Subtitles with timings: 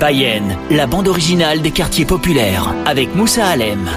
[0.00, 3.88] Bayenne, la bande originale des quartiers populaires, avec Moussa Alem.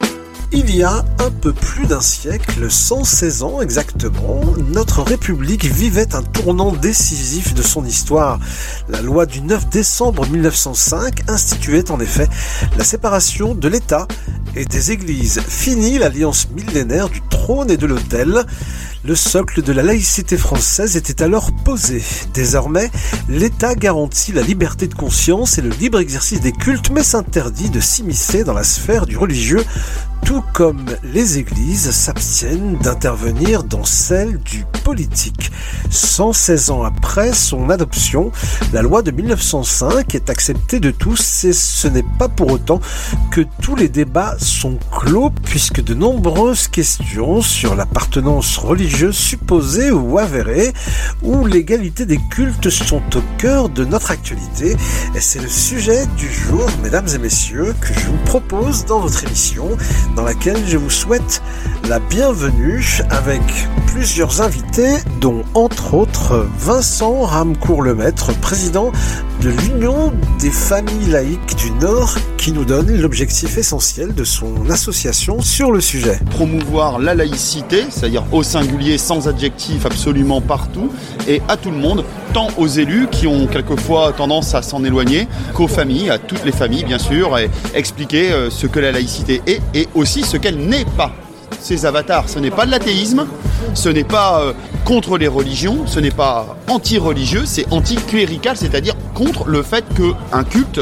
[0.51, 4.41] Il y a un peu plus d'un siècle, 116 ans exactement,
[4.71, 8.39] notre République vivait un tournant décisif de son histoire.
[8.87, 12.29] La loi du 9 décembre 1905 instituait en effet
[12.77, 14.07] la séparation de l'État
[14.55, 15.41] et des églises.
[15.41, 18.45] Fini l'alliance millénaire du trône et de l'autel.
[19.07, 22.03] Le socle de la laïcité française était alors posé.
[22.33, 22.91] Désormais,
[23.29, 27.79] l'État garantit la liberté de conscience et le libre exercice des cultes, mais s'interdit de
[27.79, 29.63] s'immiscer dans la sphère du religieux,
[30.25, 35.51] tout comme les églises s'abstiennent d'intervenir dans celle du politique.
[35.89, 38.31] 116 ans après son adoption,
[38.73, 42.79] la loi de 1905 est acceptée de tous et ce n'est pas pour autant
[43.31, 50.17] que tous les débats sont clos puisque de nombreuses questions sur l'appartenance religieuse supposée ou
[50.17, 50.73] avérée
[51.21, 54.75] ou l'égalité des cultes sont au cœur de notre actualité
[55.15, 59.23] et c'est le sujet du jour, mesdames et messieurs, que je vous propose dans votre
[59.23, 59.77] émission
[60.15, 61.41] dans laquelle je vous souhaite
[61.87, 63.41] la bienvenue avec
[63.87, 68.91] plusieurs invités, dont entre autres Vincent Ramcourt-Lemaître, président
[69.41, 75.41] de l'Union des familles laïques du Nord, qui nous donne l'objectif essentiel de son association
[75.41, 76.19] sur le sujet.
[76.29, 80.91] Promouvoir la laïcité, c'est-à-dire au singulier, sans adjectif, absolument partout,
[81.27, 85.27] et à tout le monde, tant aux élus qui ont quelquefois tendance à s'en éloigner,
[85.53, 89.41] qu'aux familles, à toutes les familles bien sûr, et expliquer euh, ce que la laïcité
[89.47, 91.11] est et aussi ce qu'elle n'est pas
[91.59, 92.29] ces avatars.
[92.29, 93.25] Ce n'est pas de l'athéisme,
[93.73, 94.53] ce n'est pas euh,
[94.85, 100.81] contre les religions, ce n'est pas anti-religieux, c'est anti-clérical, c'est-à-dire contre le fait qu'un culte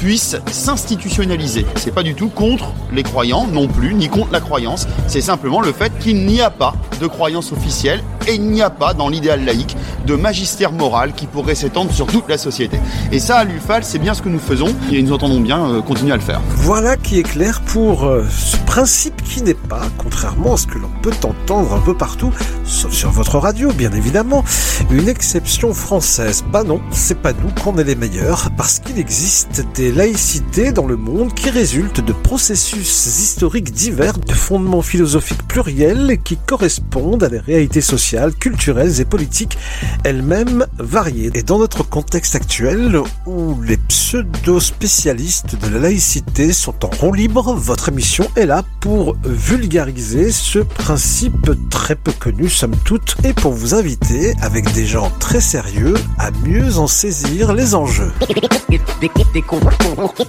[0.00, 1.66] puisse s'institutionnaliser.
[1.76, 4.86] C'est pas du tout contre les croyants non plus, ni contre la croyance.
[5.06, 8.70] C'est simplement le fait qu'il n'y a pas de croyance officielle et il n'y a
[8.70, 9.76] pas dans l'idéal laïque
[10.06, 12.78] de magistère moral qui pourrait s'étendre sur toute la société.
[13.12, 15.82] Et ça, à l'UFAL, c'est bien ce que nous faisons et nous entendons bien euh,
[15.82, 16.40] continuer à le faire.
[16.56, 20.78] Voilà qui est clair pour euh, ce principe qui n'est pas, contrairement à ce que
[20.78, 22.32] l'on peut entendre un peu partout,
[22.64, 24.44] sauf sur votre radio bien évidemment,
[24.90, 26.44] une exception française.
[26.52, 30.86] Bah non, c'est pas nous qu'on est les meilleurs, parce qu'il existe des laïcités dans
[30.86, 37.28] le monde qui résultent de processus historiques divers, de fondements philosophiques pluriels qui correspondent à
[37.28, 39.58] des réalités sociales, culturelles et politiques
[40.04, 41.30] elles-mêmes variées.
[41.34, 47.54] Et dans notre contexte actuel, où les pseudo-spécialistes de la laïcité sont en rond libre,
[47.54, 53.52] votre émission est là pour vulgariser ce principe très peu connu, somme toute, et pour
[53.52, 58.12] vous inviter, avec des gens très sérieux, à mieux en saisir les enjeux.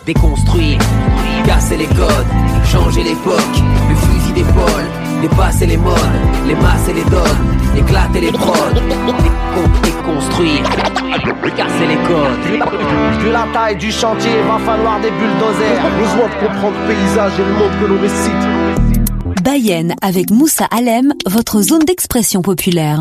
[0.06, 0.80] Déconstruire,
[1.46, 2.26] casser les codes,
[2.66, 3.42] changer l'époque,
[3.90, 5.96] le fusil d'épaule, dépasser les modes,
[6.48, 8.74] les masses et les dogmes, éclater les prods,
[9.84, 10.64] déconstruire,
[11.56, 12.62] casser les codes.
[13.20, 15.82] Vu la taille du chantier, va falloir des bulldozers.
[16.00, 19.44] Besoin de comprendre le paysage et le monde que l'on récite.
[19.44, 23.00] Bayenne avec Moussa Alem, votre zone d'expression populaire.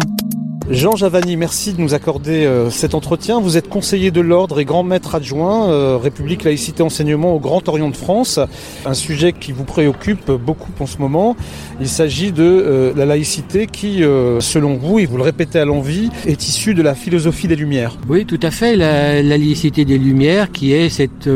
[0.71, 3.41] Jean Javani, merci de nous accorder euh, cet entretien.
[3.41, 7.69] Vous êtes conseiller de l'ordre et grand maître adjoint euh, République Laïcité Enseignement au Grand
[7.69, 8.39] Orient de France,
[8.87, 11.37] un sujet qui vous préoccupe beaucoup en ce moment.
[11.81, 14.05] Il s'agit de euh, la laïcité qui,
[14.39, 17.97] selon vous, et vous le répétez à l'envie, est issue de la philosophie des Lumières.
[18.09, 18.77] Oui, tout à fait.
[18.77, 21.29] La, la laïcité des Lumières, qui est cette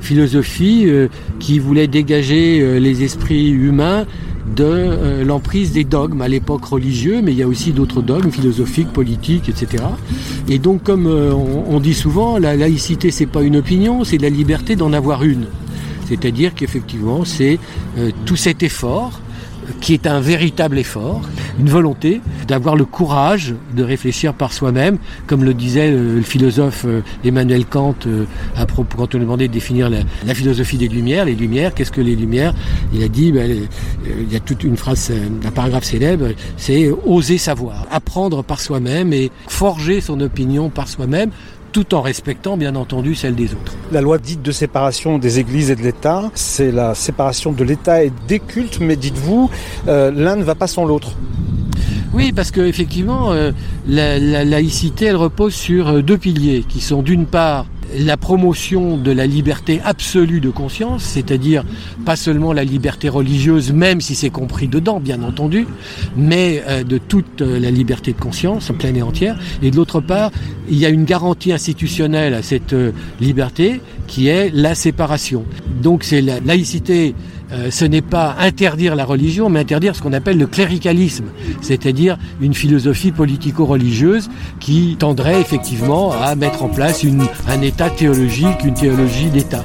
[0.00, 0.86] philosophie
[1.40, 4.06] qui voulait dégager les esprits humains
[4.54, 8.30] de euh, l'emprise des dogmes à l'époque religieux, mais il y a aussi d'autres dogmes
[8.30, 9.84] philosophiques, politiques, etc.
[10.48, 14.30] Et donc, comme euh, on, dit souvent, la laïcité c'est pas une opinion, c'est la
[14.30, 15.46] liberté d'en avoir une.
[16.08, 17.58] C'est-à-dire qu'effectivement, c'est
[17.98, 19.20] euh, tout cet effort
[19.80, 21.22] qui est un véritable effort,
[21.58, 27.02] une volonté d'avoir le courage de réfléchir par soi-même, comme le disait le, philosophe euh,
[27.24, 28.24] Emmanuel Kant euh,
[28.56, 31.24] à propos, quand on lui demandait de définir la, philosophie des Lumières.
[31.24, 32.54] Les Lumières, qu'est-ce que les Lumières?
[32.92, 33.66] Il a dit, ben, euh,
[34.20, 35.12] il y a toute une phrase,
[35.44, 41.30] un paragraphe célèbre, c'est oser savoir, apprendre par soi-même et forger son opinion par soi-même
[41.72, 43.74] tout en respectant bien entendu celle des autres.
[43.92, 48.04] La loi dite de séparation des églises et de l'État, c'est la séparation de l'État
[48.04, 49.50] et des cultes, mais dites-vous,
[49.86, 51.12] euh, l'un ne va pas sans l'autre.
[52.14, 53.52] Oui, parce qu'effectivement, euh,
[53.86, 58.96] la, la, laïcité, elle repose sur euh, deux piliers, qui sont d'une part la promotion
[58.96, 61.64] de la liberté absolue de conscience, c'est-à-dire
[62.04, 65.66] pas seulement la liberté religieuse, même si c'est compris dedans, bien entendu,
[66.16, 69.38] mais euh, de toute euh, la liberté de conscience, pleine et entière.
[69.62, 70.30] Et de l'autre part,
[70.68, 75.44] il y a une garantie institutionnelle à cette euh, liberté qui est la séparation.
[75.82, 77.14] Donc c'est la laïcité
[77.52, 81.26] euh, ce n'est pas interdire la religion, mais interdire ce qu'on appelle le cléricalisme,
[81.60, 84.28] c'est-à-dire une philosophie politico-religieuse
[84.60, 87.04] qui tendrait effectivement à mettre en place
[87.48, 89.64] un État théologique, une théologie d'État.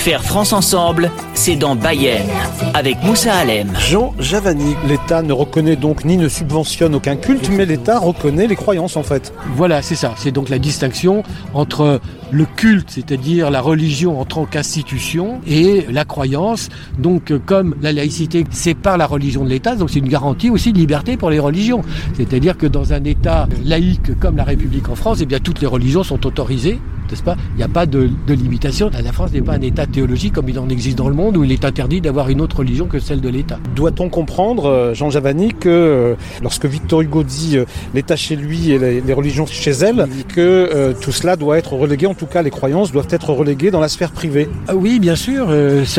[0.00, 2.28] Faire France ensemble, c'est dans Bayern,
[2.74, 3.72] avec Moussa Halem.
[3.78, 8.56] Jean Javani, l'État ne reconnaît donc ni ne subventionne aucun culte, mais l'État reconnaît les
[8.56, 9.32] croyances en fait.
[9.56, 10.12] Voilà, c'est ça.
[10.18, 11.22] C'est donc la distinction
[11.54, 16.68] entre le culte, c'est-à-dire la religion en tant qu'institution, et la croyance.
[16.98, 20.78] Donc, comme la laïcité sépare la religion de l'État, donc c'est une garantie aussi de
[20.78, 21.80] liberté pour les religions.
[22.18, 25.66] C'est-à-dire que dans un État laïque comme la République en France, eh bien toutes les
[25.66, 26.78] religions sont autorisées
[27.10, 27.36] n'est-ce pas?
[27.54, 28.90] Il n'y a pas de, de, limitation.
[28.92, 31.44] La France n'est pas un État théologique comme il en existe dans le monde où
[31.44, 33.58] il est interdit d'avoir une autre religion que celle de l'État.
[33.74, 38.72] Doit-on comprendre, euh, Jean Javani, que euh, lorsque Victor Hugo dit euh, l'État chez lui
[38.72, 42.42] et les, religions chez elle, que euh, tout cela doit être relégué, en tout cas
[42.42, 44.48] les croyances doivent être reléguées dans la sphère privée?
[44.68, 45.48] Ah Oui, bien sûr.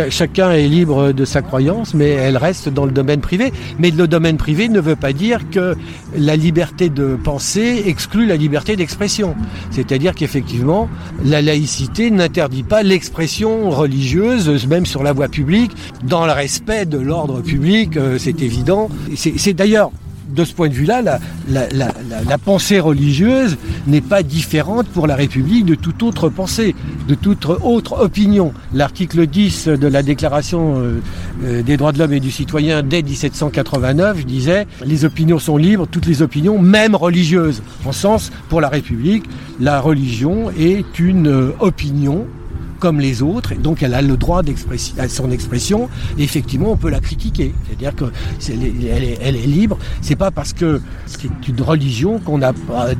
[0.09, 3.51] chacun est libre de sa croyance, mais elle reste dans le domaine privé.
[3.79, 5.75] Mais le domaine privé ne veut pas dire que
[6.15, 9.35] la liberté de penser exclut la liberté d'expression.
[9.71, 10.89] C'est-à-dire qu'effectivement,
[11.23, 15.71] la laïcité n'interdit pas l'expression religieuse, même sur la voie publique,
[16.03, 18.89] dans le respect de l'ordre public, euh, c'est évident.
[19.15, 19.91] C'est d'ailleurs
[20.33, 23.57] de ce point de vue-là, la, pensée religieuse
[23.87, 26.75] n'est pas différente pour la République de toute autre pensée,
[27.07, 28.53] de toute autre opinion.
[28.73, 30.75] L'article 10 de la Déclaration
[31.43, 35.87] euh, des droits de l'homme et du citoyen dès 1789 disait les opinions sont libres,
[35.89, 37.61] toutes les opinions, même religieuses.
[37.85, 39.25] En sens, pour la République,
[39.59, 42.25] la religion est une euh, opinion
[42.81, 44.41] comme les autres, et donc elle a le droit
[44.97, 45.87] à son expression,
[46.17, 47.53] et effectivement on peut la critiquer.
[47.67, 49.77] C'est-à-dire que est, elle, est, elle est libre.
[50.01, 52.51] C'est pas parce que c'est une religion qu'on a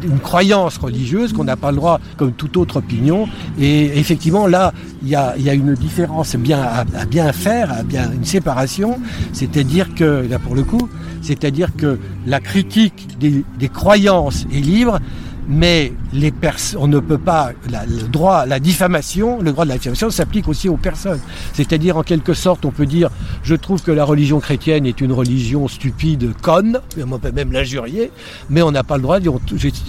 [0.04, 3.28] une croyance religieuse qu'on n'a pas le droit comme toute autre opinion.
[3.60, 8.24] Et effectivement là, il y a, une différence bien à, bien faire, à bien une
[8.24, 9.00] séparation.
[9.34, 10.88] C'est-à-dire que là pour le coup,
[11.24, 15.00] c'est-à-dire que la critique des croyances est libre
[15.48, 16.32] mais les
[16.78, 20.48] on ne peut pas la, le droit la diffamation le droit de la diffamation s'applique
[20.48, 21.20] aussi aux personnes.
[21.54, 23.10] C'est-à-dire en quelque sorte on peut dire
[23.44, 28.12] je trouve que la religion chrétienne est une religion stupide conne on peut même l'injurier
[28.50, 29.34] mais on n'a pas le droit de dire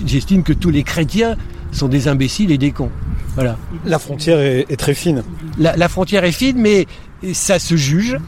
[0.06, 1.37] j'estime que tous les chrétiens
[1.72, 2.90] sont des imbéciles et des cons.
[3.34, 3.56] Voilà.
[3.87, 5.22] La frontière est, est très fine.
[5.58, 6.87] La, la frontière est fine mais
[7.32, 8.19] ça se juge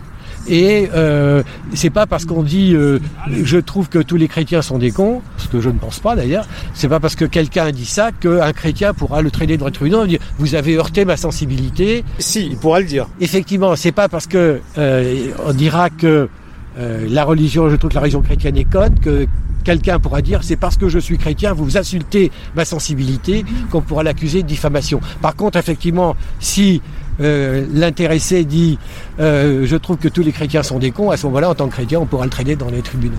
[0.49, 1.43] et euh,
[1.75, 2.99] c'est pas parce qu'on dit euh,
[3.31, 6.17] je trouve que tous les chrétiens sont des cons, ce que je ne pense pas
[6.17, 9.73] d'ailleurs, c'est pas parce que quelqu'un dit ça qu'un chrétien pourra le traîner devant le
[9.73, 12.05] tribunal et dire vous avez heurté ma sensibilité.
[12.19, 13.07] Si, il pourra le dire.
[13.21, 16.29] Effectivement, c'est pas parce que euh, on dira que
[16.79, 19.27] euh, la religion, je trouve que la religion chrétienne est conne, que
[19.63, 24.03] quelqu'un pourra dire c'est parce que je suis chrétien, vous insultez ma sensibilité, qu'on pourra
[24.03, 25.01] l'accuser de diffamation.
[25.23, 26.83] Par contre, effectivement, si
[27.21, 28.79] euh, l'intéressé dit
[29.21, 31.69] euh, je trouve que tous les chrétiens sont des cons, à ce moment-là, en tant
[31.69, 33.15] que chrétien, on pourra le traiter dans les tribunaux.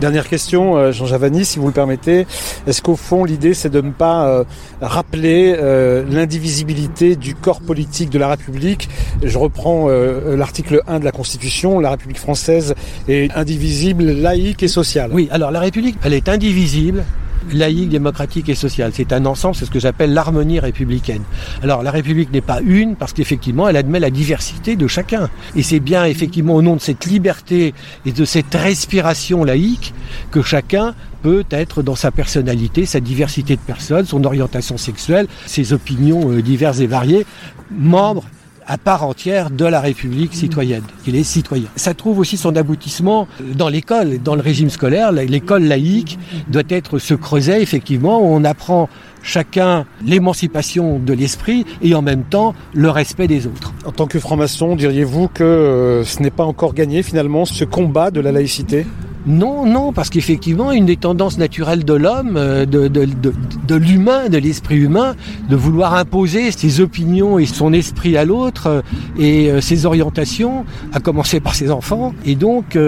[0.00, 2.26] Dernière question, euh, Jean Javani, si vous le permettez.
[2.66, 4.44] Est-ce qu'au fond, l'idée, c'est de ne pas euh,
[4.80, 8.88] rappeler euh, l'indivisibilité du corps politique de la République?
[9.22, 11.80] Je reprends euh, l'article 1 de la Constitution.
[11.80, 12.74] La République française
[13.08, 15.10] est indivisible, laïque et sociale.
[15.12, 17.04] Oui, alors la République, elle est indivisible,
[17.52, 18.92] laïque, démocratique et sociale.
[18.94, 21.22] C'est un ensemble, c'est ce que j'appelle l'harmonie républicaine.
[21.62, 25.28] Alors la République n'est pas une parce qu'effectivement elle admet la diversité de chacun.
[25.54, 27.74] Et c'est bien effectivement au nom de cette liberté
[28.04, 29.94] et de cette respiration laïque
[30.30, 35.72] que chacun peut être dans sa personnalité, sa diversité de personnes, son orientation sexuelle, ses
[35.72, 37.26] opinions euh, diverses et variées,
[37.70, 38.24] membre
[38.66, 41.68] à part entière de la République citoyenne, qu'il est citoyen.
[41.76, 45.12] Ça trouve aussi son aboutissement dans l'école, dans le régime scolaire.
[45.12, 46.18] L'école laïque
[46.48, 48.88] doit être ce creuset, effectivement, où on apprend
[49.22, 53.74] chacun l'émancipation de l'esprit et en même temps le respect des autres.
[53.84, 58.10] En tant que franc-maçon, diriez-vous que euh, ce n'est pas encore gagné finalement ce combat
[58.10, 58.86] de la laïcité?
[59.26, 64.76] Non, non, parce qu'effectivement, une des tendances naturelles de l'homme, euh, de, l'humain, de l'esprit
[64.76, 65.16] humain,
[65.50, 68.82] de vouloir imposer ses opinions et son esprit à l'autre euh,
[69.18, 72.14] et euh, ses orientations, à commencer par ses enfants.
[72.24, 72.78] Et donc,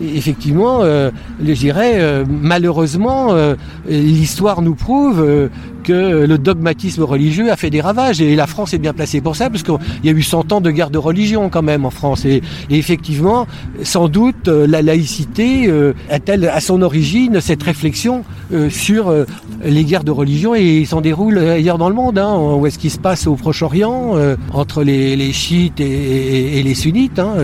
[0.00, 3.34] effectivement, je dirais, malheureusement,
[3.88, 5.50] l'histoire nous prouve
[5.92, 9.50] le dogmatisme religieux a fait des ravages et la France est bien placée pour ça
[9.50, 12.24] parce qu'il y a eu 100 ans de guerre de religion quand même en France
[12.24, 13.46] et, effectivement,
[13.82, 15.70] sans doute, la laïcité
[16.10, 18.24] a-t-elle à son origine cette réflexion
[18.68, 19.12] sur
[19.64, 22.18] les guerres de religion et ils s'en déroulent ailleurs dans le monde.
[22.18, 24.16] Hein, où est-ce qu'il se passe au Proche-Orient
[24.52, 27.18] entre les, chiites et, les sunnites.
[27.18, 27.34] Hein,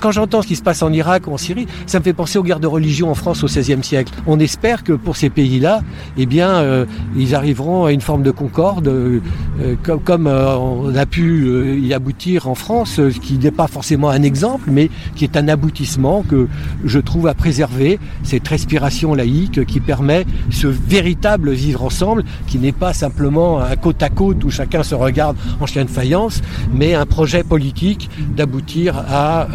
[0.00, 2.38] quand j'entends ce qui se passe en Irak ou en Syrie, ça me fait penser
[2.38, 4.12] aux guerres de religion en France au XVIe siècle.
[4.26, 5.82] On espère que pour ces pays-là,
[6.16, 9.20] eh bien, euh, ils arriveront une forme de concorde, euh,
[9.60, 14.10] euh, comme, comme on a pu y aboutir en France, ce qui n'est pas forcément
[14.10, 16.48] un exemple, mais qui est un aboutissement que
[16.84, 22.72] je trouve à préserver, cette respiration laïque qui permet ce véritable vivre ensemble, qui n'est
[22.72, 26.94] pas simplement un côte à côte où chacun se regarde en chien de faïence, mais
[26.94, 29.48] un projet politique d'aboutir à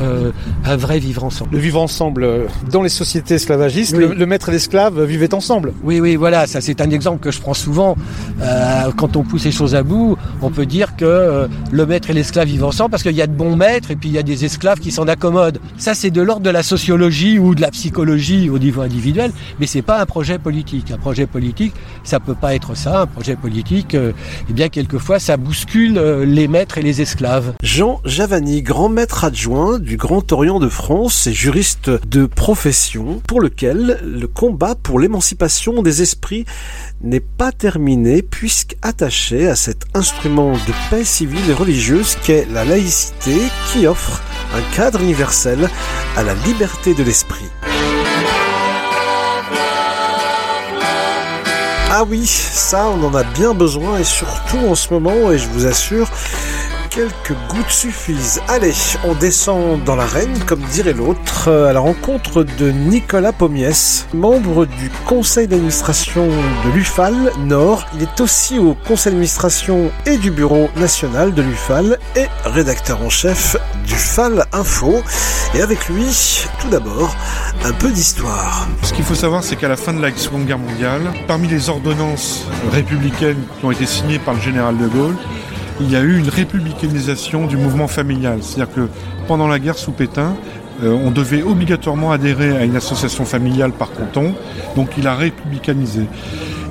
[0.65, 1.51] un vrai vivre ensemble.
[1.53, 5.73] Le vivre ensemble dans les sociétés esclavagistes, le, maître et l'esclave vivaient ensemble.
[5.83, 7.95] Oui, oui, voilà, ça c'est un exemple que je prends souvent.
[8.41, 12.09] Euh, quand on pousse les choses à bout, on peut dire que euh, le maître
[12.09, 14.17] et l'esclave vivent ensemble parce qu'il y a de bons maîtres et puis il y
[14.17, 15.59] a des esclaves qui s'en accommodent.
[15.77, 19.67] Ça c'est de l'ordre de la sociologie ou de la psychologie au niveau individuel, mais
[19.67, 20.91] c'est pas un projet politique.
[20.91, 23.01] Un projet politique, ça peut pas être ça.
[23.01, 24.11] Un projet politique, euh,
[24.49, 27.53] eh bien quelquefois ça bouscule les maîtres et les esclaves.
[27.61, 33.41] Jean Javani, grand maître adjoint du Grand Orient de France et juriste de profession, pour
[33.41, 36.45] lequel le combat pour l'émancipation des esprits
[37.01, 43.37] n'est pas terminé puisqu'attaché à cet instrument de paix civile et religieuse qu'est la laïcité
[43.71, 44.21] qui offre
[44.55, 45.69] un cadre universel
[46.15, 47.45] à la liberté de l'esprit.
[51.89, 55.47] Ah oui, ça on en a bien besoin et surtout en ce moment et je
[55.47, 56.09] vous assure
[56.97, 58.41] quelques gouttes suffisent.
[58.47, 58.73] Allez,
[59.03, 64.89] on descend dans l'arène, comme dirait l'autre, à la rencontre de Nicolas Pommiès, membre du
[65.05, 67.13] conseil d'administration de l'UFAL
[67.45, 67.85] Nord.
[67.93, 73.11] Il est aussi au conseil d'administration et du bureau national de l'UFAL et rédacteur en
[73.11, 75.03] chef du FAL Info.
[75.53, 77.15] Et avec lui, tout d'abord,
[77.63, 78.67] un peu d'histoire.
[78.81, 81.69] Ce qu'il faut savoir, c'est qu'à la fin de la Seconde Guerre mondiale, parmi les
[81.69, 85.15] ordonnances républicaines qui ont été signées par le général de Gaulle,
[85.79, 88.39] il y a eu une républicanisation du mouvement familial.
[88.41, 88.87] C'est-à-dire que
[89.27, 90.35] pendant la guerre sous Pétain,
[90.83, 94.33] euh, on devait obligatoirement adhérer à une association familiale par canton,
[94.75, 96.03] donc il a républicanisé.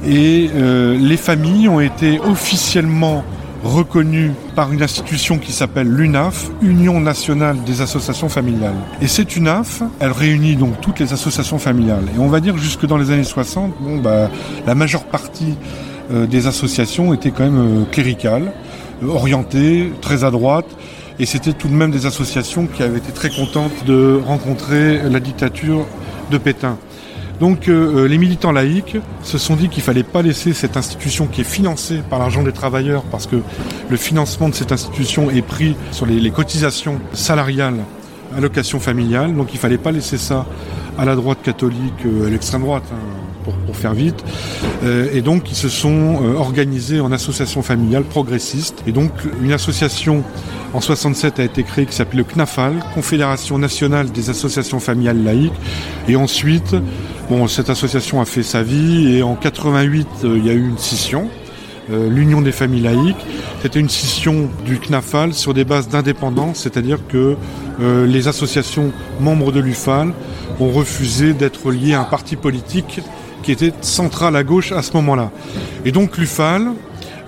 [0.07, 3.25] Et euh, les familles ont été officiellement
[3.65, 8.77] reconnues par une institution qui s'appelle l'UNAF, Union nationale des associations familiales.
[9.01, 12.05] Et cette UNAF, elle réunit donc toutes les associations familiales.
[12.15, 14.31] Et on va dire jusque dans les années 60, bon, bah,
[14.67, 15.57] la majeure partie
[16.13, 18.53] euh, des associations étaient quand même cléricales
[19.07, 20.67] orientées, très à droite.
[21.19, 25.21] Et c'était tout de même des associations qui avaient été très contentes de rencontrer la
[25.21, 25.87] dictature
[26.31, 26.77] de Pétain.
[27.41, 31.27] Donc euh, euh, les militants laïcs se sont dit qu'il fallait pas laisser cette institution
[31.27, 33.37] qui est financée par l'argent des travailleurs, parce que
[33.89, 37.81] le financement de cette institution est pris sur les, cotisations salariales,
[38.37, 40.47] allocations familiales, donc il fallait pas laisser ça
[40.99, 42.85] à la droite catholique, euh, à l'extrême droite.
[42.93, 43.26] Hein
[43.67, 44.25] pour, faire vite.
[44.83, 48.83] Euh, et donc, ils se sont euh, organisés en association familiale progressiste.
[48.87, 49.11] Et donc,
[49.43, 50.25] une association
[50.73, 55.53] en 67 a été créée qui s'appelle le CNAFAL, Confédération nationale des associations familiales laïques.
[56.09, 56.75] Et ensuite,
[57.29, 59.17] bon, cette association a fait sa vie.
[59.17, 61.29] Et en 88, euh, il y a eu une scission.
[61.89, 63.25] l'Union des familles laïques.
[63.63, 67.37] C'était une scission du CNAFAL sur des bases d'indépendance, c'est-à-dire que
[67.79, 70.13] les associations membres de l'UFAL
[70.61, 73.01] ont refusé d'être liées à un parti politique
[73.47, 75.31] qui était centrale à gauche à ce moment-là.
[75.85, 76.67] Et donc l'UFAL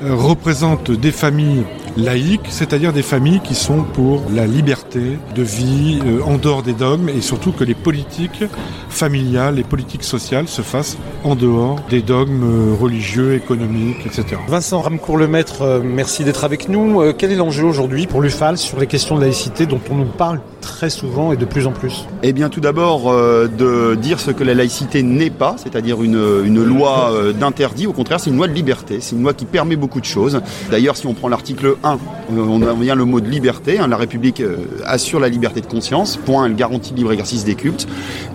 [0.02, 1.62] euh, représente des familles
[1.98, 6.72] laïques, c'est-à-dire des familles qui sont pour la liberté de vie euh, en dehors des
[6.72, 8.44] dogmes et surtout que les politiques
[8.88, 14.40] familiales, les politiques sociales se fassent en dehors des dogmes euh, religieux, économiques, etc.
[14.46, 17.12] Vincent Ramcourt-Lemaître, euh, merci d'être avec nous.
[17.18, 20.40] quel est l'enjeu aujourd'hui pour l'UFAL sur les questions de laïcité dont on nous parle
[20.60, 22.06] très souvent et de plus en plus?
[22.22, 26.62] Eh bien tout d'abord de dire ce que la laïcité n'est pas, c'est-à-dire une, une
[26.62, 30.00] loi d'interdit, au contraire c'est une loi de liberté, c'est une loi qui permet beaucoup
[30.00, 30.40] de choses.
[30.70, 31.87] D'ailleurs si on prend l'article 1
[32.30, 33.78] on a le mot de liberté.
[33.78, 33.86] Hein.
[33.86, 36.16] la République euh, assure la liberté de conscience.
[36.16, 36.46] Point.
[36.46, 37.86] Elle garantit le libre exercice des cultes.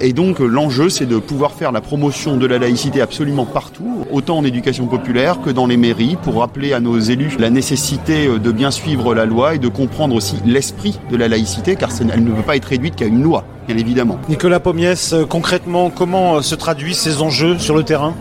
[0.01, 4.05] Et donc euh, l'enjeu, c'est de pouvoir faire la promotion de la laïcité absolument partout,
[4.11, 8.27] autant en éducation populaire que dans les mairies, pour rappeler à nos élus la nécessité
[8.27, 11.89] euh, de bien suivre la loi et de comprendre aussi l'esprit de la laïcité, car
[11.99, 14.19] elle ne peut pas être réduite qu'à une loi, bien évidemment.
[14.29, 18.13] Nicolas Pommiès, concrètement, comment se traduisent ces enjeux sur le terrain?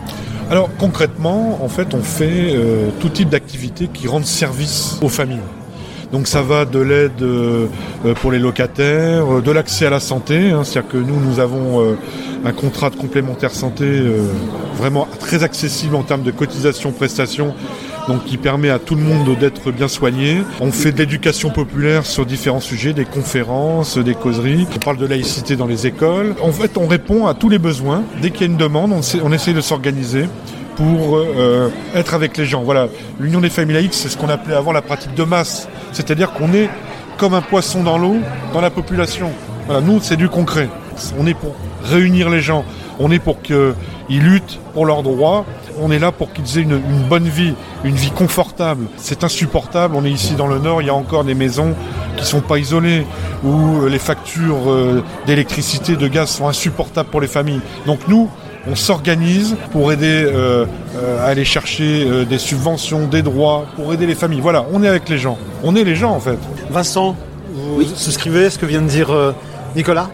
[0.53, 5.39] Alors concrètement, en fait, on fait euh, tout type d'activités qui rendent service aux familles.
[6.11, 7.65] Donc ça va de l'aide euh,
[8.21, 11.95] pour les locataires, de l'accès à la santé, hein, c'est-à-dire que nous, nous avons
[12.45, 14.27] un contrat de complémentaire santé euh,
[14.75, 17.55] vraiment très accessible en termes de cotisation, prestations,
[18.07, 20.43] donc qui permet à tout le monde d'être bien soigné.
[20.59, 24.67] On fait de l'éducation populaire sur différents sujets, des conférences, des causeries.
[24.75, 26.35] On parle de laïcité dans les écoles.
[26.41, 28.03] En fait, on répond à tous les besoins.
[28.21, 30.25] Dès qu'il y a une demande, on, sait- on essaie de s'organiser
[30.75, 32.63] pour euh, être avec les gens.
[32.63, 32.87] Voilà,
[33.19, 35.67] l'union des familles laïques, c'est ce qu'on appelait avant la pratique de masse.
[35.91, 36.69] C'est-à-dire qu'on est
[37.17, 38.17] comme un poisson dans l'eau,
[38.53, 39.29] dans la population.
[39.67, 40.67] Voilà, nous, c'est du concret.
[41.17, 41.55] On est pour
[41.85, 42.65] réunir les gens.
[42.99, 43.73] On est pour qu'ils
[44.09, 45.45] luttent pour leurs droits.
[45.79, 47.53] On est là pour qu'ils aient une, une bonne vie,
[47.83, 48.85] une vie confortable.
[48.97, 49.95] C'est insupportable.
[49.95, 51.73] On est ici dans le Nord, il y a encore des maisons
[52.17, 53.05] qui sont pas isolées,
[53.43, 57.61] où euh, les factures euh, d'électricité, de gaz sont insupportables pour les familles.
[57.85, 58.29] Donc nous,
[58.65, 60.65] on s'organise pour aider euh,
[60.95, 64.41] euh, à aller chercher euh, des subventions, des droits, pour aider les familles.
[64.41, 65.37] Voilà, on est avec les gens.
[65.63, 66.37] On est les gens en fait.
[66.69, 67.15] Vincent,
[67.53, 69.33] vous souscrivez à ce que vient de dire euh,
[69.75, 70.09] Nicolas?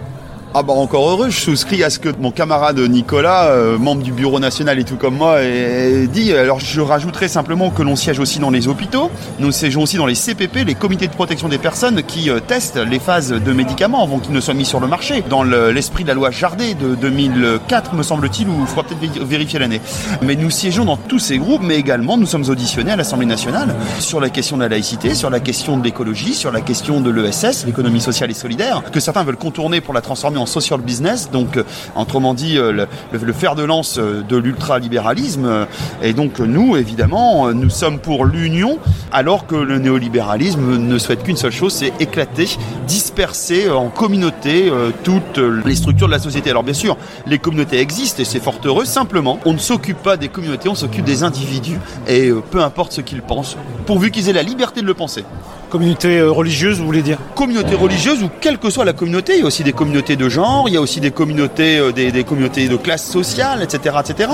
[0.56, 4.12] Ah bah encore heureux, je souscris à ce que mon camarade Nicolas, euh, membre du
[4.12, 6.34] bureau national et tout comme moi, est dit.
[6.34, 10.08] Alors je rajouterai simplement que l'on siège aussi dans les hôpitaux, nous siégeons aussi dans
[10.08, 14.02] les CPP, les comités de protection des personnes qui euh, testent les phases de médicaments
[14.02, 15.24] avant qu'ils ne soient mis sur le marché.
[15.30, 19.02] Dans le- l'esprit de la loi Jardet de 2004 me semble-t-il, ou il faudra peut-être
[19.04, 19.82] vé- vérifier l'année.
[20.24, 23.76] Mais nous siégeons dans tous ces groupes, mais également nous sommes auditionnés à l'Assemblée nationale
[24.00, 27.12] sur la question de la laïcité, sur la question de l'écologie, sur la question de
[27.12, 31.58] l'ESS, l'économie sociale et solidaire, que certains veulent contourner pour la transformer social business, donc
[31.58, 31.64] euh,
[31.96, 35.68] autrement dit euh, le, le- fer de lance euh, de l'ultralibéralisme.
[36.02, 38.80] Et donc nous, évidemment, nous sommes pour l'union,
[39.12, 42.48] alors que le néolibéralisme ne souhaite qu'une seule chose, c'est éclater,
[42.88, 44.72] disperser en communauté
[45.04, 46.50] toutes les structures de la société.
[46.50, 48.86] Alors bien sûr, les communautés existent et c'est fort heureux.
[48.86, 53.02] Simplement, on ne s'occupe pas des communautés, on s'occupe des individus et peu importe ce
[53.02, 55.24] qu'ils pensent, pourvu qu'ils aient la liberté de le penser.
[55.70, 59.40] Communauté euh, religieuse, vous voulez dire Communauté religieuse ou quelle que soit la communauté, il
[59.40, 62.12] y a aussi des communautés de genre, il y a aussi des communautés, euh, des,
[62.12, 64.32] des communautés de classe sociale, etc., etc.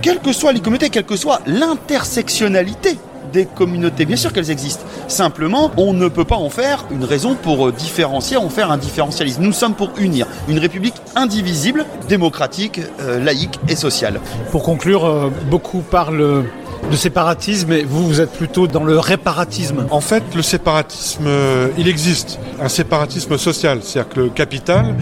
[0.00, 2.96] Quelles que soient les communautés, quelle que soit l'intersectionnalité
[3.32, 4.84] des communautés, bien sûr qu'elles existent.
[5.08, 8.76] Simplement, on ne peut pas en faire une raison pour euh, différencier, en faire un
[8.76, 9.42] différentialisme.
[9.42, 14.20] Nous sommes pour unir une république indivisible, démocratique, euh, laïque et sociale.
[14.50, 16.44] Pour conclure, euh, beaucoup parlent
[16.90, 19.86] de séparatisme, vous, vous êtes plutôt dans le réparatisme.
[19.90, 22.38] En fait, le séparatisme, euh, il existe.
[22.60, 24.94] Un séparatisme social, c'est-à-dire que le capital,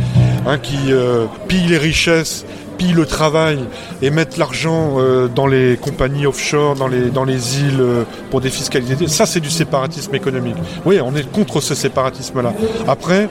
[0.46, 2.44] hein, qui euh, pille les richesses,
[2.78, 3.58] pille le travail
[4.00, 7.84] et mettre l'argent euh, dans les compagnies offshore, dans les, îles
[8.30, 10.56] pour défiscaliser, ça c'est du séparatisme économique.
[10.84, 12.54] Oui, on est contre ce séparatisme-là.
[12.88, 13.28] Après,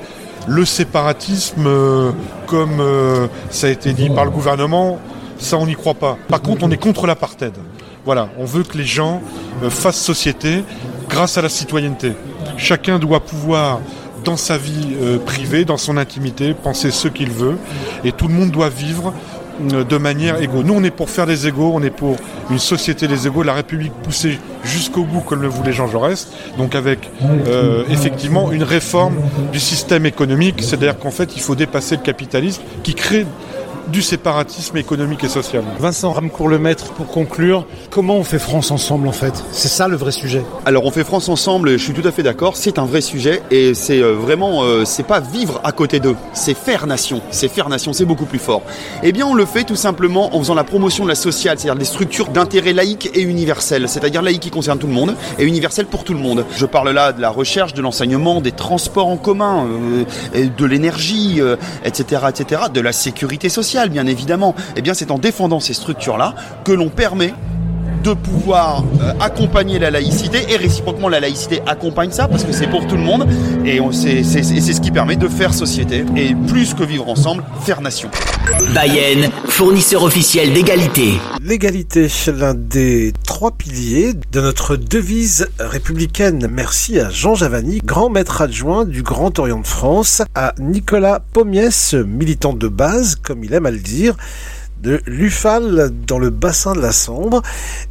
[0.48, 1.68] le séparatisme,
[2.48, 2.82] comme
[3.50, 5.00] ça a été dit par le gouvernement,
[5.40, 6.18] ça on n'y croit pas.
[6.28, 7.54] Par contre, on est contre l'apartheid.
[8.06, 9.22] Voilà, on veut que les gens
[9.64, 10.64] euh, fassent société
[11.10, 12.14] grâce à la citoyenneté.
[12.58, 13.82] Chacun doit pouvoir,
[14.24, 17.58] dans sa vie euh, privée, dans son intimité, penser ce qu'il veut,
[18.06, 19.14] et tout le monde doit vivre
[19.74, 20.64] euh, de manière égaux.
[20.64, 22.16] Nous, on est pour faire des égaux, on est pour
[22.50, 26.76] une société des égaux, la République poussée jusqu'au bout, comme le voulait Jean Jaurès, donc
[26.76, 27.10] avec
[27.90, 29.16] effectivement une réforme
[29.52, 33.26] du système économique, c'est-à-dire qu'en fait, il faut dépasser le capitalisme qui crée
[33.92, 35.64] du séparatisme économique et social.
[35.80, 39.34] Vincent Ramcourt-Lemaître, pour conclure, comment on fait France ensemble en fait?
[39.52, 40.44] C'est ça le vrai sujet.
[40.66, 43.42] Alors on fait France ensemble, je suis tout à fait d'accord, c'est un vrai sujet
[43.52, 47.48] et c'est euh, vraiment, euh, c'est pas vivre à côté d'eux, c'est faire nation, c'est
[47.48, 48.62] faire nation, c'est beaucoup plus fort.
[49.04, 51.80] Eh bien on le fait tout simplement en faisant la promotion de la sociale, c'est-à-dire
[51.80, 55.86] des structures d'intérêt laïque et universel, c'est-à-dire laïque qui concerne tout le monde et universel
[55.86, 56.46] pour tout le monde.
[56.56, 60.66] Je parle là de la recherche, de l'enseignement, des transports en commun, euh, et de
[60.66, 64.56] l'énergie, euh, etc., etc., de la sécurité sociale bien évidemment.
[64.76, 67.34] Eh bien c'est en défendant ces structures-là que l'on permet
[68.04, 72.68] de pouvoir euh, accompagner la laïcité et réciproquement la laïcité accompagne ça parce que c'est
[72.68, 73.28] pour tout le monde
[73.66, 76.84] et on- c'est c'est- c'est- c'est ce qui permet de faire société et plus que
[76.84, 78.10] vivre ensemble, faire nation.
[78.74, 81.14] Bayenne, fournisseur officiel d'égalité.
[81.42, 82.08] L'égalité,
[82.38, 86.48] l'un des trois piliers de notre devise républicaine.
[86.52, 91.94] Merci à Jean Javani, grand maître adjoint du Grand Orient de France, à Nicolas Pommiès,
[91.94, 94.16] militant de base, comme il aime à le dire,
[94.82, 97.42] de l'UFAL dans le bassin de la Sambre,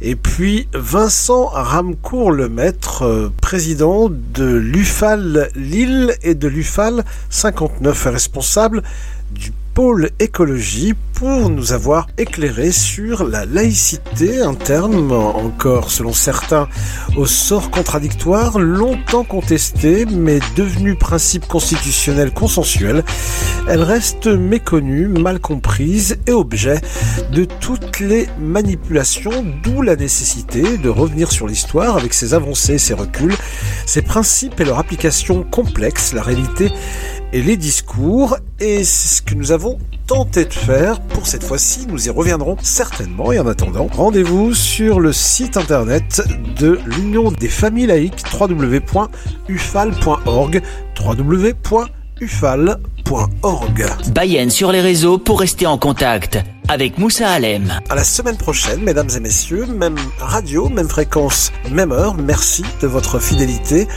[0.01, 8.05] et puis Vincent Ramcourt, le maître, euh, président de l'UFAL Lille et de l'UFAL 59,
[8.05, 8.83] responsable
[9.31, 16.67] du pôle écologie pour nous avoir éclairé sur la laïcité, un terme encore selon certains
[17.15, 23.05] au sort contradictoire, longtemps contesté mais devenu principe constitutionnel consensuel.
[23.69, 26.81] Elle reste méconnue, mal comprise et objet
[27.31, 32.95] de toutes les manipulations, d'où la nécessité de revenir sur l'histoire avec ses avancées, ses
[32.95, 33.35] reculs,
[33.85, 36.13] ses principes et leur application complexe.
[36.13, 36.69] La réalité
[37.31, 41.85] et les discours, et c'est ce que nous avons tenté de faire pour cette fois-ci.
[41.87, 46.23] Nous y reviendrons certainement, et en attendant, rendez-vous sur le site internet
[46.59, 49.11] de l'Union des familles laïques www.ufal.org
[54.13, 57.79] Bayenne sur les réseaux pour rester en contact avec Moussa Alem.
[57.89, 62.13] À la semaine prochaine, mesdames et messieurs, même radio, même fréquence, même heure.
[62.13, 63.87] Merci de votre fidélité.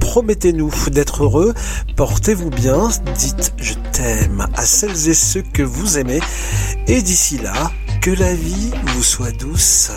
[0.00, 1.52] Promettez-nous d'être heureux.
[1.96, 2.88] Portez-vous bien.
[3.18, 6.20] Dites je t'aime à celles et ceux que vous aimez.
[6.86, 9.90] Et d'ici là, que la vie vous soit douce.